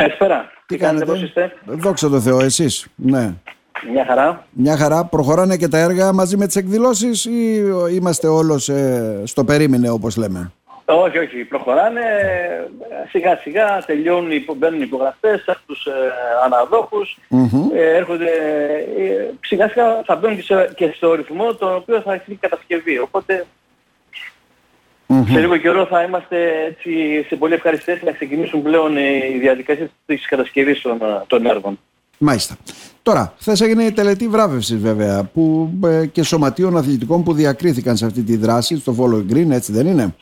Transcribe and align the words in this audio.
Καλησπέρα. 0.00 0.50
Τι 0.66 0.76
κάνετε, 0.76 1.04
πώς 1.04 1.22
είστε; 1.22 1.52
Δόξα 1.64 2.08
τω 2.08 2.20
Θεώ, 2.20 2.40
εσείς. 2.40 2.86
Ναι. 2.94 3.34
Μια 3.92 4.04
χαρά. 4.04 4.44
Μια 4.50 4.76
χαρά. 4.76 5.04
Προχωράνε 5.04 5.56
και 5.56 5.68
τα 5.68 5.78
έργα 5.78 6.12
μαζί 6.12 6.36
με 6.36 6.46
τις 6.46 6.56
εκδηλώσεις 6.56 7.24
ή 7.24 7.62
είμαστε 7.94 8.26
όλος 8.26 8.68
ε, 8.68 9.22
στο 9.24 9.44
περίμενε 9.44 9.90
όπως 9.90 10.16
λέμε; 10.16 10.52
Όχι, 10.84 11.18
όχι. 11.18 11.44
Προχωράνε. 11.44 12.00
Σιγά 13.10 13.36
σιγά 13.36 13.82
τελειώνουν, 13.86 14.30
μπαίνουν 14.56 14.80
υπογραφές 14.82 15.44
από 15.46 15.60
τους 15.66 15.86
ε, 15.86 15.90
αναδοχους 16.44 17.18
ε, 17.74 17.96
έρχονται, 17.96 18.30
ε, 18.98 19.30
σιγά 19.40 19.68
σιγά 19.68 20.02
θα 20.04 20.16
μπαίνουν 20.16 20.36
και, 20.36 20.42
σε, 20.42 20.72
και 20.76 20.92
στο 20.96 21.14
ρυθμό 21.14 21.54
το 21.54 21.74
οποίο 21.74 22.00
θα 22.00 22.12
έχει 22.12 22.34
κατασκευή. 22.40 22.98
Οπότε 22.98 23.46
σε 25.28 25.38
λίγο 25.38 25.56
καιρό 25.56 25.86
θα 25.86 26.02
είμαστε 26.02 26.64
έτσι, 26.68 26.90
σε 27.28 27.36
πολύ 27.36 27.54
ευχαριστές 27.54 28.02
να 28.02 28.12
ξεκινήσουν 28.12 28.62
πλέον 28.62 28.96
οι 28.96 29.38
διαδικασίες 29.40 29.88
της 30.06 30.26
κατασκευής 30.26 30.80
των, 30.80 30.98
των 31.26 31.46
έργων. 31.46 31.78
Μάλιστα. 32.18 32.56
Τώρα, 33.02 33.34
χθες 33.38 33.60
έγινε 33.60 33.82
η 33.82 33.92
τελετή 33.92 34.28
βράβευσης 34.28 34.78
βέβαια 34.78 35.24
που, 35.24 35.72
ε, 35.84 36.06
και 36.06 36.22
σωματείων 36.22 36.76
αθλητικών 36.76 37.22
που 37.22 37.32
διακρίθηκαν 37.32 37.96
σε 37.96 38.06
αυτή 38.06 38.22
τη 38.22 38.36
δράση 38.36 38.78
στο 38.78 38.94
Follow 38.98 39.32
Green, 39.32 39.50
έτσι 39.50 39.72
δεν 39.72 39.86
είναι; 39.86 40.14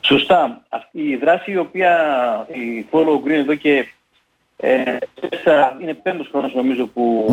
Σωστά. 0.00 0.62
Αυτή 0.68 1.00
η 1.00 1.16
δράση 1.16 1.50
η 1.50 1.56
οποία 1.56 1.96
η 2.52 2.86
Follow 2.90 3.26
Green 3.26 3.30
εδώ 3.30 3.54
και 3.54 3.86
ε, 4.56 4.96
είναι 5.82 5.94
πέμπτος 5.94 6.28
χρόνος 6.30 6.54
νομίζω 6.54 6.86
που 6.86 7.26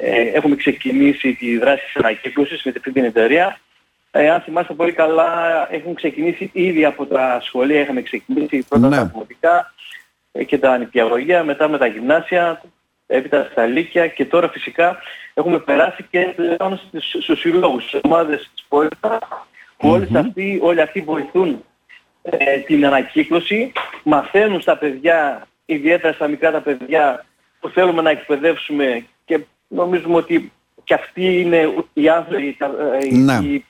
ε, 0.00 0.20
έχουμε 0.20 0.56
ξεκινήσει 0.56 1.34
τη 1.34 1.58
δράση 1.58 1.84
της 1.84 1.96
ανακύκλωσης 1.96 2.62
με 2.64 2.72
αυτή 2.76 2.92
την 2.92 3.04
εταιρεία. 3.04 3.58
Ε, 4.18 4.30
αν 4.30 4.40
θυμάστε 4.40 4.74
πολύ 4.74 4.92
καλά, 4.92 5.28
έχουν 5.70 5.94
ξεκινήσει 5.94 6.50
ήδη 6.52 6.84
από 6.84 7.06
τα 7.06 7.40
σχολεία, 7.42 7.80
είχαμε 7.80 8.02
ξεκινήσει 8.02 8.64
πρώτα 8.68 8.88
ναι. 8.88 8.96
τα 8.96 9.04
δημοτικά 9.04 9.74
ε, 10.32 10.44
και 10.44 10.58
τα 10.58 10.78
νηπιαγωγεία, 10.78 11.44
μετά 11.44 11.68
με 11.68 11.78
τα 11.78 11.86
γυμνάσια, 11.86 12.62
έπειτα 13.06 13.48
στα 13.50 13.66
λύκεια 13.66 14.06
και 14.06 14.24
τώρα 14.24 14.48
φυσικά 14.48 14.96
έχουμε 15.34 15.58
περάσει 15.58 16.06
και 16.10 16.32
πλέον 16.36 16.80
στους 17.22 17.40
συλλόγους, 17.40 17.82
στις 17.88 18.00
ομάδες 18.02 18.50
της 18.54 18.64
πόλης 18.68 18.98
που 19.76 19.88
όλες 19.88 20.14
αυτοί, 20.14 20.58
όλοι 20.62 20.80
αυτοί 20.80 21.00
βοηθούν 21.00 21.64
ε, 22.22 22.58
την 22.58 22.86
ανακύκλωση, 22.86 23.72
μαθαίνουν 24.02 24.60
στα 24.60 24.78
παιδιά, 24.78 25.46
ιδιαίτερα 25.64 26.12
στα 26.12 26.28
μικρά 26.28 26.50
τα 26.50 26.60
παιδιά 26.60 27.24
που 27.60 27.68
θέλουμε 27.68 28.02
να 28.02 28.10
εκπαιδεύσουμε 28.10 29.06
και 29.24 29.40
νομίζουμε 29.68 30.16
ότι 30.16 30.52
και 30.84 30.94
αυτοί 30.94 31.40
είναι 31.40 31.74
οι 31.92 32.08
άνθρωποι, 32.08 32.56
ε, 33.00 33.14
ναι. 33.14 33.34
οι, 33.34 33.64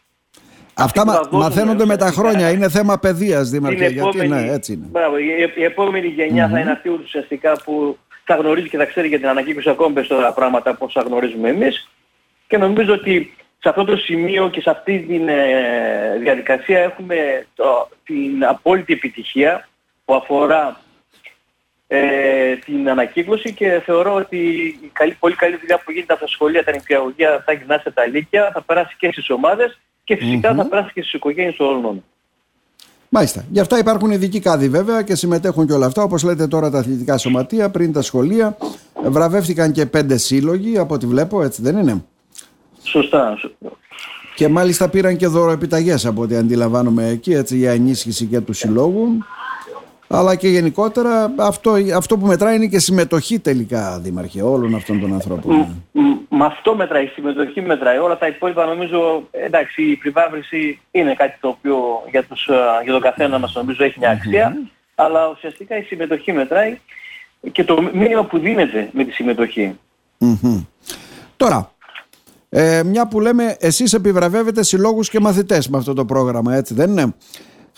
Αυτά 0.79 1.07
μα, 1.07 1.21
μαθαίνονται 1.31 1.85
με 1.85 1.97
τα 1.97 2.07
χρόνια, 2.07 2.51
είναι 2.51 2.69
θέμα 2.69 2.99
παιδείας 2.99 3.51
Δήμαρχε, 3.51 3.87
γιατί 3.87 4.29
ναι, 4.29 4.53
έτσι 4.53 4.73
είναι. 4.73 4.87
Μπράβο, 4.91 5.19
η, 5.19 5.53
η 5.57 5.65
επόμενη 5.65 6.07
γενιά 6.07 6.49
θα 6.49 6.59
είναι 6.59 6.71
αυτή 6.71 6.89
ουσιαστικά 6.89 7.61
που 7.65 7.99
θα 8.25 8.35
γνωρίζει 8.35 8.69
και 8.69 8.77
θα 8.77 8.85
ξέρει 8.85 9.09
για 9.09 9.19
την 9.19 9.29
ανακύκλωση 9.29 9.71
ακόμη 9.71 9.95
περισσότερα 9.95 10.33
πράγματα 10.33 10.71
όπως 10.71 10.93
θα 10.93 11.01
γνωρίζουμε 11.01 11.49
εμείς. 11.49 11.89
Και 12.47 12.59
νομίζω 12.59 12.93
ότι 12.93 13.35
σε 13.59 13.69
αυτό 13.69 13.85
το 13.85 13.97
σημείο 13.97 14.51
και 14.51 14.61
σε 14.61 14.71
αυτή 14.71 14.99
τη 14.99 15.15
ε, 15.15 16.19
διαδικασία 16.19 16.81
έχουμε 16.81 17.47
το, 17.55 17.89
την 18.05 18.45
απόλυτη 18.45 18.93
επιτυχία 18.93 19.69
που 20.05 20.15
αφορά 20.15 20.81
ε, 21.87 22.57
την 22.57 22.91
ανακύκλωση 22.91 23.53
και 23.53 23.81
θεωρώ 23.85 24.15
ότι 24.15 24.39
η 24.83 24.91
καλή, 24.93 25.17
πολύ 25.19 25.35
καλή 25.35 25.57
δουλειά 25.57 25.81
που 25.85 25.91
γίνεται 25.91 26.13
από 26.13 26.23
τα 26.23 26.29
σχολεία, 26.29 26.65
τα 26.65 26.73
νηπιαγωγεία, 26.73 27.43
τα 27.47 27.53
γυμνάσια, 27.53 27.93
τα 27.93 28.07
λύκεια 28.07 28.51
θα 28.53 28.63
περάσει 28.63 28.97
και 28.99 29.13
στις 29.13 29.31
ομάδες 29.31 29.81
και 30.07 30.17
φυσικά 30.17 30.55
θα 30.55 30.67
περάσει 30.67 30.93
και 30.93 31.01
στις 31.01 31.13
οικογένειες 31.13 31.59
όλων. 31.59 32.05
Μάλιστα. 33.09 33.45
Γι' 33.51 33.61
αυτά 33.61 33.79
υπάρχουν 33.79 34.11
ειδικοί 34.11 34.41
κάδοι 34.41 34.69
βέβαια 34.69 35.03
και 35.03 35.15
συμμετέχουν 35.15 35.67
και 35.67 35.73
όλα 35.73 35.87
αυτά. 35.87 36.03
Όπως 36.03 36.23
λέτε 36.23 36.47
τώρα 36.47 36.71
τα 36.71 36.79
αθλητικά 36.79 37.19
σωματεία, 37.19 37.71
πριν 37.71 37.93
τα 37.93 38.03
σχολεία. 38.03 38.57
Βραβεύτηκαν 39.05 39.73
και 39.73 39.87
πέντε 39.87 40.17
σύλλογοι 40.17 40.79
από 40.79 40.95
ό,τι 40.95 41.07
βλέπω, 41.07 41.43
έτσι 41.43 41.63
δεν 41.63 41.77
είναι; 41.77 42.05
Σωστά. 42.83 43.39
Και 44.35 44.49
μάλιστα 44.49 44.89
πήραν 44.89 45.17
και 45.17 45.27
δώρο 45.27 45.51
επιταγές 45.51 46.07
από 46.07 46.23
ό,τι 46.23 46.37
αντιλαμβάνομαι 46.37 47.09
εκεί, 47.09 47.33
έτσι 47.33 47.57
για 47.57 47.73
ενίσχυση 47.73 48.27
και 48.27 48.41
του 48.41 48.53
συλλόγου. 48.53 49.09
Αλλά 50.09 50.35
και 50.35 50.49
γενικότερα 50.49 51.33
αυτό, 51.39 51.77
αυτό 51.95 52.19
που 52.19 52.27
μετράει 52.27 52.57
είναι 52.57 52.67
και 52.67 52.79
συμμετοχή 52.79 53.39
τελικά, 53.39 53.99
Δήμαρχε, 53.99 54.43
όλων 54.43 54.75
αυτών 54.75 55.01
των 55.01 55.13
ανθρώπων. 55.13 55.83
Με 56.29 56.45
αυτό 56.45 56.75
μετράει, 56.75 57.05
η 57.05 57.09
συμμετοχή 57.15 57.61
μετράει. 57.61 57.99
Όλα 57.99 58.19
τα 58.19 58.27
υπόλοιπα 58.27 58.65
νομίζω, 58.65 59.29
εντάξει, 59.31 59.83
η 59.83 59.93
επιβάβρυση 59.93 60.81
είναι 60.91 61.15
κάτι 61.15 61.39
το 61.41 61.49
οποίο 61.49 61.77
για, 62.11 62.25
τους, 62.25 62.49
για 62.85 62.93
τον 62.93 63.01
καθένα 63.01 63.39
μας 63.39 63.55
νομίζω 63.55 63.85
έχει 63.85 63.99
μια 63.99 64.11
αξία, 64.11 64.57
αλλά 64.95 65.29
ουσιαστικά 65.29 65.77
η 65.77 65.83
συμμετοχή 65.83 66.33
μετράει 66.33 66.79
και 67.53 67.65
το 67.65 67.83
μήνυμα 67.93 68.25
που 68.25 68.39
δίνεται 68.39 68.89
με 68.93 69.05
τη 69.05 69.13
συμμετοχή. 69.13 69.79
Τώρα, 71.37 71.71
ε, 72.49 72.83
μια 72.83 73.09
που 73.09 73.21
λέμε 73.21 73.57
εσείς 73.61 73.93
επιβραβεύετε 73.93 74.63
συλλόγους 74.63 75.11
και 75.11 75.21
μαθητές 75.21 75.69
με 75.69 75.79
αυτό 75.79 75.93
το 75.93 76.05
πρόγραμμα, 76.05 76.55
έτσι 76.55 76.75
δεν 76.75 76.91
είναι; 76.91 77.15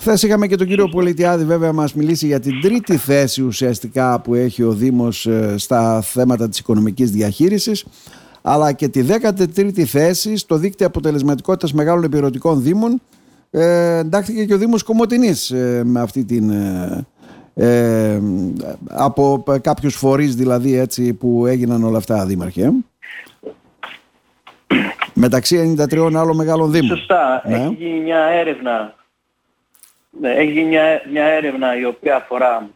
Χθες 0.01 0.23
είχαμε 0.23 0.47
και 0.47 0.57
τον 0.57 0.67
κύριο 0.67 0.89
Πολιτιάδη 0.89 1.45
βέβαια 1.45 1.73
μας 1.73 1.95
μιλήσει 1.95 2.27
για 2.27 2.41
την 2.41 2.61
τρίτη 2.61 2.97
θέση 2.97 3.43
ουσιαστικά 3.43 4.21
που 4.21 4.35
έχει 4.35 4.63
ο 4.63 4.73
Δήμος 4.73 5.27
ε, 5.27 5.55
στα 5.59 6.01
θέματα 6.01 6.49
της 6.49 6.59
οικονομικής 6.59 7.11
διαχείρισης 7.11 7.85
αλλά 8.43 8.73
και 8.73 8.89
τη 8.89 9.05
13η 9.09 9.83
θέση 9.83 10.37
στο 10.37 10.57
δίκτυο 10.57 10.87
αποτελεσματικότητας 10.87 11.73
μεγάλων 11.73 12.05
επιρωτικών 12.05 12.63
δήμων 12.63 13.01
ε, 13.51 13.97
εντάχθηκε 13.99 14.45
και 14.45 14.55
ο 14.55 14.59
Δήμος 14.59 14.83
Κομωτινής 14.83 15.51
ε, 15.51 15.83
με 15.85 16.01
αυτή 16.01 16.25
την... 16.25 16.51
Ε, 16.51 17.07
ε, 17.55 18.21
από 18.89 19.45
κάποιους 19.61 19.95
φορείς 19.95 20.35
δηλαδή 20.35 20.79
έτσι 20.79 21.15
που 21.15 21.47
έγιναν 21.47 21.85
όλα 21.85 21.99
αυτά 21.99 22.27
δήμαρχε 22.27 22.73
μεταξύ 25.15 25.75
93 25.91 26.11
άλλων 26.15 26.37
μεγάλων 26.37 26.71
δήμων. 26.71 26.97
Σωστά. 26.97 27.43
Ναι. 27.49 27.55
Έχει 27.55 27.77
γίνει 27.79 28.01
μια 28.01 28.19
έρευνα 28.19 28.97
ναι, 30.11 30.31
έχει 30.31 30.65
μια, 30.65 31.03
μια 31.13 31.25
έρευνα 31.25 31.79
η 31.79 31.85
οποία 31.85 32.17
αφορά 32.17 32.71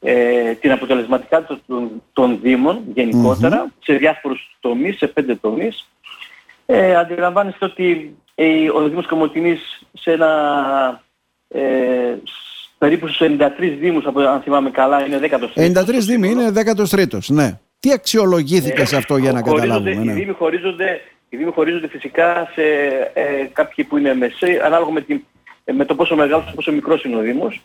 ε, 0.00 0.52
την 0.54 0.72
αποτελεσματικότητα 0.72 1.60
των, 1.66 2.02
των 2.12 2.38
Δήμων 2.42 2.80
γενικότερα 2.94 3.72
σε 3.82 3.92
διάφορους 3.92 4.56
τομείς, 4.60 4.96
σε 4.96 5.06
πέντε 5.06 5.34
τομείς. 5.34 5.88
Ε, 6.66 6.96
αντιλαμβάνεστε 6.96 7.64
ότι 7.64 8.16
ε, 8.34 8.70
ο 8.70 8.88
Δήμος 8.88 9.06
Κομωτινής 9.06 9.86
σε 9.92 10.12
ένα 10.12 11.02
ε, 11.48 12.14
περίπου 12.78 13.08
στους 13.08 13.28
93 13.38 13.48
Δήμους, 13.80 14.04
αν 14.06 14.40
θυμάμαι 14.40 14.70
καλά, 14.70 15.06
είναι 15.06 15.20
13 15.56 15.82
93 15.82 15.84
Δήμοι 16.00 16.28
είναι 16.28 16.52
13ος, 16.54 17.26
ναι. 17.28 17.58
Τι 17.80 17.92
αξιολογήθηκες 17.92 18.88
σε 18.88 18.96
αυτό 18.96 19.16
για 19.16 19.32
να 19.32 19.42
καταλάβουμε. 19.42 19.94
Ναι. 19.94 20.12
Οι, 20.12 20.14
Δήμοι 20.14 20.32
χωρίζονται, 20.32 21.00
οι 21.28 21.36
Δήμοι 21.36 21.50
χωρίζονται 21.50 21.88
φυσικά 21.88 22.50
σε 22.54 22.62
ε, 23.12 23.48
κάποιοι 23.52 23.84
που 23.84 23.96
είναι 23.96 24.14
μεσαίοι, 24.14 24.58
ανάλογα 24.58 24.90
με 24.90 25.00
την 25.00 25.16
ε, 25.16 25.35
με 25.72 25.84
το 25.84 25.94
πόσο 25.94 26.16
μεγάλος 26.16 26.46
και 26.46 26.52
πόσο 26.54 26.72
μικρός 26.72 27.04
είναι 27.04 27.16
ο 27.16 27.20
Δήμος 27.20 27.62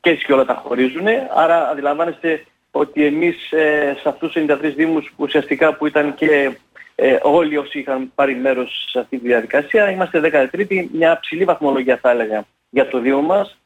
και 0.00 0.10
έτσι 0.10 0.24
και 0.24 0.32
όλα 0.32 0.44
τα 0.44 0.54
χωρίζουν. 0.54 1.06
Άρα 1.34 1.68
αντιλαμβάνεστε 1.68 2.44
ότι 2.70 3.04
εμείς 3.04 3.52
ε, 3.52 3.96
σε 4.00 4.08
αυτούς 4.08 4.32
τους 4.32 4.44
93 4.48 4.72
Δήμους 4.76 5.06
που 5.16 5.22
ουσιαστικά 5.24 5.74
που 5.74 5.86
ήταν 5.86 6.14
και 6.14 6.56
ε, 6.94 7.18
όλοι 7.22 7.56
όσοι 7.56 7.78
είχαν 7.78 8.12
πάρει 8.14 8.36
μέρος 8.36 8.88
σε 8.90 8.98
αυτή 8.98 9.18
τη 9.18 9.26
διαδικασία 9.26 9.90
είμαστε 9.90 10.48
13η, 10.52 10.86
μια 10.92 11.18
ψηλή 11.20 11.44
βαθμολογία 11.44 11.98
θα 12.02 12.10
έλεγα 12.10 12.44
για 12.70 12.88
το 12.88 12.98
Δήμο 12.98 13.22
μας. 13.22 13.58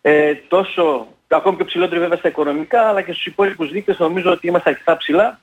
Ε, 0.00 0.34
τόσο, 0.34 1.06
ακόμη 1.28 1.56
και 1.56 1.64
ψηλότερη 1.64 2.00
βέβαια 2.00 2.18
στα 2.18 2.28
οικονομικά 2.28 2.88
αλλά 2.88 3.02
και 3.02 3.12
στους 3.12 3.26
υπόλοιπους 3.26 3.70
δείκτες 3.70 3.98
νομίζω 3.98 4.30
ότι 4.30 4.46
είμαστε 4.46 4.70
αρκετά 4.70 4.96
ψηλά. 4.96 5.40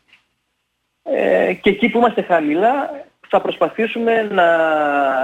Ε, 1.03 1.53
και 1.53 1.69
εκεί 1.69 1.89
που 1.89 1.97
είμαστε 1.97 2.21
χαμηλά 2.21 3.05
θα 3.35 3.41
προσπαθήσουμε 3.41 4.27
να 4.31 4.45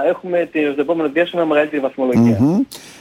έχουμε 0.06 0.48
το 0.52 0.80
επόμενο 0.80 1.08
διάστημα 1.08 1.44
μεγαλύτερη 1.44 1.82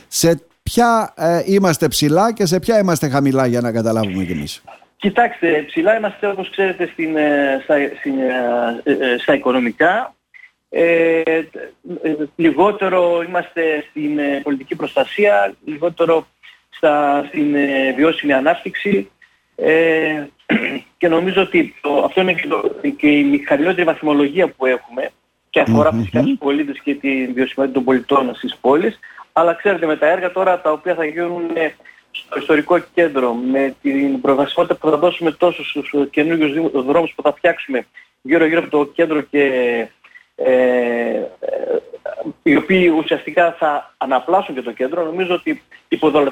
Σε 0.08 0.42
ποια 0.64 1.14
ε, 1.18 1.42
είμαστε 1.46 1.88
ψηλά 1.88 2.34
και 2.34 2.46
σε 2.46 2.60
ποια 2.60 2.80
είμαστε 2.80 3.10
χαμηλά 3.10 3.46
για 3.46 3.62
να 3.62 3.72
καταλάβουμε 3.72 4.24
κι 4.24 4.32
εμείς; 4.32 4.64
Κοιτάξτε, 4.98 5.64
ψηλά 5.68 5.98
είμαστε 5.98 6.28
όπως 6.28 6.50
ξέρετε 6.50 6.90
στην, 6.92 7.18
ε, 7.18 7.60
στα, 7.64 7.76
στην, 8.00 8.14
ε, 8.84 9.18
στα 9.18 9.34
οικονομικά. 9.34 10.16
Ε, 10.70 11.22
λιγότερο 12.36 13.24
είμαστε 13.28 13.86
στην 13.90 14.20
πολιτική 14.44 14.76
προστασία, 14.76 15.54
λιγότερο 15.66 16.28
στα, 16.70 17.26
στην 17.28 17.56
βιώσιμη 17.96 18.34
ανάπτυξη. 18.34 19.10
Ε, 19.56 20.24
και 20.98 21.08
νομίζω 21.08 21.42
ότι 21.42 21.76
το, 21.79 21.79
αυτό 22.06 22.22
είναι 22.22 22.34
και, 22.34 22.48
το, 22.48 22.72
και 22.98 23.08
η 23.08 23.44
χαμηλότερη 23.48 23.84
βαθμολογία 23.84 24.48
που 24.48 24.66
έχουμε 24.66 25.12
και 25.50 25.60
αφορά 25.60 25.92
φυσικά 25.92 26.22
τους 26.22 26.38
πολίτες 26.40 26.80
και 26.84 26.96
τη 26.96 27.28
βιωσιμότητα 27.28 27.74
των 27.74 27.84
πολιτών 27.84 28.36
στις 28.36 28.56
πόλεις. 28.62 29.00
Αλλά 29.34 29.54
ξέρετε 29.54 29.86
με 29.86 29.98
τα 29.98 30.08
έργα 30.08 30.32
τώρα 30.32 30.62
τα 30.62 30.72
οποία 30.72 30.96
θα 30.96 31.06
γίνουν 31.06 31.44
στο 32.12 32.40
ιστορικό 32.40 32.80
κέντρο, 32.94 33.34
με 33.34 33.76
την 33.82 34.22
προβασιμότητα 34.22 34.76
που 34.76 34.90
θα 34.90 34.98
δώσουμε 34.98 35.32
τόσο 35.32 35.64
στους 35.66 35.94
καινούργιους 36.10 36.86
δρόμους 36.86 37.14
που 37.16 37.22
θα 37.22 37.34
φτιάξουμε 37.34 37.86
γύρω 38.22 38.46
γύρω 38.46 38.60
από 38.60 38.70
το 38.70 38.86
κέντρο 38.86 39.22
και 39.22 39.44
ε, 40.36 40.52
ε, 40.52 41.28
οι 42.44 42.56
οποίοι 42.56 42.94
ουσιαστικά 42.98 43.56
θα 43.60 43.94
αναπλάσουν 43.98 44.56
και 44.56 44.62
το 44.62 44.72
κέντρο. 44.72 45.04
Νομίζω 45.04 45.34
ότι 45.34 45.62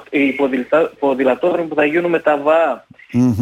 οι 0.10 0.36
ποδηλατόδρομοι 1.00 1.68
που 1.68 1.76
θα 1.76 1.86
γίνουν 1.86 2.10
με 2.12 2.20
τα 2.20 2.38
ΒΑ 2.38 2.86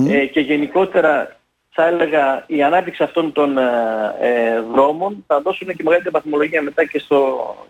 ε, 0.10 0.26
και 0.26 0.40
γενικότερα 0.40 1.35
θα 1.78 1.88
έλεγα 1.88 2.44
η 2.48 2.64
ανάπτυξη 2.64 3.04
αυτών 3.04 3.32
των 3.32 3.58
ε, 3.58 4.62
δρόμων 4.72 5.24
θα 5.28 5.42
δώσουν 5.42 5.68
και 5.68 5.84
μεγαλύτερη 5.84 6.14
βαθμολογία 6.14 6.62
μετά 6.62 6.86
και 6.86 7.00
στο, 7.00 7.20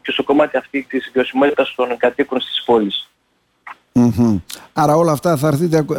και 0.01 0.11
στο 0.11 0.23
κομμάτι 0.23 0.57
αυτή 0.57 0.85
της 0.89 1.11
βιωσιμότητας 1.13 1.73
των 1.75 1.97
κατοίκων 1.97 2.39
στις 2.39 2.63
πόλεις. 2.65 3.09
Άρα 4.73 4.95
όλα 4.95 5.11
αυτά 5.11 5.37
θα, 5.37 5.51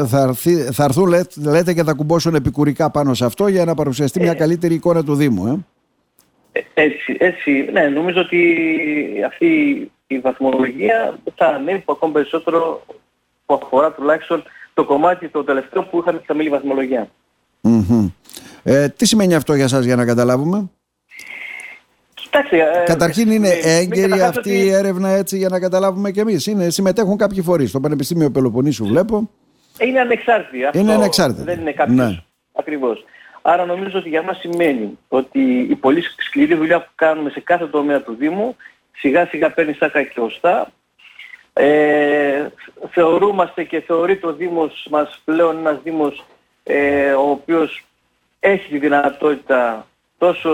θα, 0.07 0.35
θα 0.73 0.85
έρθουν 0.85 1.09
λέτε, 1.37 1.73
και 1.73 1.83
θα 1.83 1.93
κουμπώσουν 1.93 2.35
επικουρικά 2.35 2.91
πάνω 2.91 3.15
σε 3.15 3.25
αυτό 3.25 3.49
για 3.49 3.65
να 3.65 3.75
παρουσιαστεί 3.75 4.21
μια 4.21 4.35
καλύτερη 4.35 4.75
εικόνα 4.75 5.05
του 5.05 5.15
Δήμου. 5.15 5.67
Ε; 6.53 6.61
Έτσι, 6.75 7.17
έτσι, 7.19 7.69
ναι, 7.73 7.83
νομίζω 7.89 8.21
ότι 8.21 8.41
αυτή 9.27 9.47
η 10.07 10.19
βαθμολογία 10.19 11.19
θα 11.35 11.47
ανέβει 11.47 11.85
ακόμη 11.87 12.13
περισσότερο 12.13 12.83
που 13.47 13.55
αφορά 13.55 13.93
τουλάχιστον 13.93 14.43
το 14.75 14.85
κομμάτι 14.85 15.29
το 15.29 15.45
τελευταίο 15.45 15.83
που 15.83 15.99
είχαμε 15.99 16.19
τη 16.19 16.27
χαμηλή 16.27 16.49
βαθμολογία. 16.49 17.09
Ε, 18.63 18.89
τι 18.89 19.07
σημαίνει 19.07 19.35
αυτό 19.35 19.55
για 19.55 19.69
σας 19.69 19.85
για 19.85 19.97
να 19.97 20.05
καταλάβουμε; 20.05 20.71
Κοιτάξτε, 22.15 22.81
ε, 22.81 22.85
Καταρχήν 22.85 23.31
είναι 23.31 23.49
ε, 23.49 23.77
έγκαιρη 23.77 24.21
αυτή 24.21 24.51
η 24.51 24.71
έρευνα 24.71 25.09
έτσι 25.09 25.37
για 25.37 25.49
να 25.49 25.61
καταλάβουμε 25.61 26.11
κι 26.11 26.21
εμείς. 26.21 26.47
Είναι, 26.47 26.71
συμμετέχουν 26.71 27.17
κάποιοι 27.17 27.43
φορείς. 27.43 27.69
Στο 27.69 27.81
Πανεπιστήμιο 27.81 28.31
Πελοποννήσου 28.31 28.87
βλέπω. 28.87 29.31
Είναι 29.81 30.01
ανεξάρτητη. 30.01 30.65
Αυτό 30.65 30.79
είναι 30.79 30.93
ανεξάρτητη. 30.93 31.43
Δεν 31.43 31.61
είναι 31.61 31.73
κάποιος. 31.73 31.97
Ναι. 31.97 32.23
Ακριβώς. 32.53 33.05
Άρα 33.43 33.65
νομίζω 33.65 33.99
ότι 33.99 34.09
για 34.09 34.23
μας 34.23 34.39
σημαίνει 34.39 34.99
ότι 35.09 35.67
η 35.71 35.75
πολύ 35.75 36.03
σκληρή 36.17 36.55
δουλειά 36.55 36.81
που 36.81 36.91
κάνουμε 36.95 37.31
σε 37.31 37.41
κάθε 37.41 37.67
τομέα 37.67 38.03
του 38.03 38.17
Δήμου 38.19 38.57
σιγά 38.97 39.27
σιγά 39.27 39.51
παίρνει 39.51 39.73
σάκα 39.73 40.03
και 40.03 40.21
οστά. 40.21 40.73
Ε, 41.53 42.47
θεωρούμαστε 42.91 43.65
και 43.65 43.81
θεωρεί 43.81 44.17
το 44.17 44.33
Δήμος 44.33 44.87
μας 44.91 45.21
πλέον 45.25 45.59
ένας 45.59 45.81
Δήμος 45.83 46.25
ε, 46.69 47.13
ο 47.13 47.31
οποίος 47.31 47.85
έχει 48.41 48.69
τη 48.69 48.79
δυνατότητα 48.79 49.87
τόσο 50.19 50.51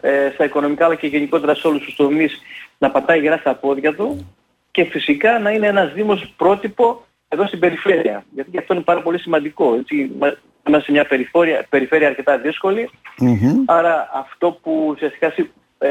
ε, 0.00 0.30
στα 0.34 0.44
οικονομικά 0.44 0.84
αλλά 0.84 0.94
και 0.94 1.06
γενικότερα 1.06 1.54
σε 1.54 1.66
όλους 1.66 1.84
τους 1.84 1.96
τομείς 1.96 2.40
να 2.78 2.90
πατάει 2.90 3.20
γερά 3.20 3.36
στα 3.36 3.54
πόδια 3.54 3.94
του 3.94 4.34
και 4.70 4.84
φυσικά 4.84 5.38
να 5.38 5.50
είναι 5.50 5.66
ένας 5.66 5.92
Δήμος 5.92 6.34
πρότυπο 6.36 7.04
εδώ 7.28 7.46
στην 7.46 7.58
περιφέρεια. 7.58 8.24
Γιατί 8.34 8.58
αυτό 8.58 8.74
είναι 8.74 8.82
πάρα 8.82 9.02
πολύ 9.02 9.18
σημαντικό. 9.18 9.74
Έτσι, 9.74 10.10
είμαστε 10.66 10.84
σε 10.84 10.92
μια 10.92 11.06
περιφέρεια, 11.06 11.66
περιφέρεια 11.68 12.08
αρκετά 12.08 12.40
Άρα 13.66 14.10
αυτό 14.14 14.58
που 14.62 14.86
ουσιαστικά 14.88 15.32
ε, 15.78 15.88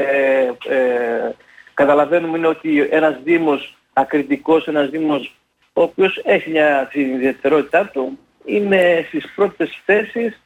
ε, 0.68 1.34
καταλαβαίνουμε 1.74 2.38
είναι 2.38 2.46
ότι 2.46 2.88
ένας 2.90 3.20
Δήμος 3.24 3.76
ακριτικός, 3.92 4.66
ένας 4.66 4.90
Δήμος 4.90 5.34
ο 5.72 5.82
οποίος 5.82 6.20
έχει 6.24 6.50
μια 6.50 6.88
την 6.92 7.14
ιδιαιτερότητά 7.14 7.86
του, 7.86 8.18
είναι 8.50 9.04
στις 9.08 9.32
πρώτες 9.34 9.82
θέσεις 9.84 10.40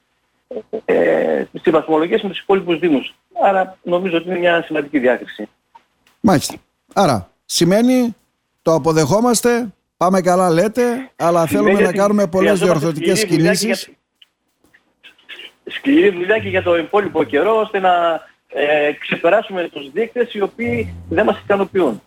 ε, 0.85 1.45
στις 1.59 1.73
βαθμολογίες 1.73 2.23
με 2.23 2.29
τους 2.29 2.41
υπόλοιπους 2.41 2.79
Δήμους. 2.79 3.15
Άρα 3.43 3.79
νομίζω 3.83 4.17
ότι 4.17 4.29
είναι 4.29 4.39
μια 4.39 4.63
σημαντική 4.63 4.99
διάκριση. 4.99 5.49
Μάλιστα. 6.21 6.55
Άρα 6.93 7.31
σημαίνει 7.45 8.15
το 8.63 8.75
αποδεχόμαστε, 8.75 9.73
πάμε 9.97 10.21
καλά 10.21 10.51
λέτε, 10.51 11.11
αλλά 11.17 11.47
θέλουμε 11.47 11.81
να 11.81 11.93
κάνουμε 11.93 12.27
πολλές 12.27 12.59
διορθωτικές 12.61 13.25
κινήσεις 13.25 13.91
σκληρή 15.67 16.11
δουλειά 16.11 16.39
και 16.39 16.49
για 16.49 16.63
το 16.63 16.77
υπόλοιπο 16.77 17.23
καιρό 17.23 17.61
ώστε 17.61 17.79
να 17.79 18.21
ε, 18.49 18.93
ξεπεράσουμε 18.93 19.69
τους 19.73 19.91
δείκτες 19.93 20.35
οι 20.35 20.41
οποίοι 20.41 20.95
δεν 21.09 21.25
μας 21.25 21.39
ικανοποιούν. 21.39 22.03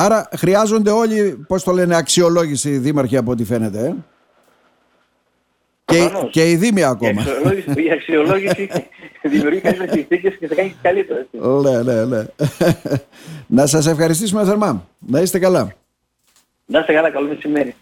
Άρα 0.00 0.28
χρειάζονται 0.36 0.90
όλοι, 0.90 1.44
πώς 1.48 1.62
το 1.62 1.72
λένε, 1.72 1.96
αξιολόγηση 1.96 2.78
δήμαρχοι 2.78 3.16
από 3.16 3.30
ό,τι 3.30 3.44
φαίνεται. 3.44 3.86
Ε; 3.86 3.94
Και, 5.84 6.10
και 6.30 6.50
οι 6.50 6.56
δήμοι 6.56 6.84
ακόμα. 6.84 7.10
Η 7.10 7.16
αξιολόγηση, 7.18 7.84
η 7.84 7.90
αξιολόγηση 7.90 8.68
δημιουργεί 9.22 9.60
καλύτερες 9.60 9.92
συνθήκες 9.92 10.36
και 10.38 10.46
θα 10.46 10.54
κάνει 10.54 10.68
και 10.68 10.74
καλύτερο. 10.82 11.26
Ναι, 11.60 11.82
ναι, 11.82 12.04
ναι. 12.04 12.26
να 13.46 13.66
σας 13.66 13.86
ευχαριστήσουμε 13.86 14.44
θερμά. 14.44 14.86
Να 14.98 15.20
είστε 15.20 15.38
καλά. 15.38 15.74
Να 16.66 16.78
είστε 16.78 16.92
καλά, 16.92 17.10
καλό 17.10 17.28
μεσημέρι. 17.28 17.74